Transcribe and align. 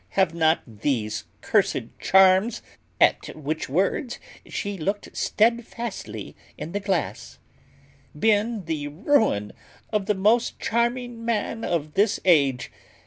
Have 0.17 0.33
not 0.33 0.63
these 0.65 1.25
cursed 1.41 1.95
charms 1.99 2.63
(at 2.99 3.27
which 3.35 3.69
words 3.69 4.17
she 4.47 4.75
looked 4.75 5.15
steadfastly 5.15 6.35
in 6.57 6.71
the 6.71 6.79
glass) 6.79 7.37
been 8.17 8.65
the 8.65 8.87
ruin 8.87 9.53
of 9.93 10.07
the 10.07 10.15
most 10.15 10.59
charming 10.59 11.23
man 11.23 11.63
of 11.63 11.93
this 11.93 12.19
age? 12.25 12.71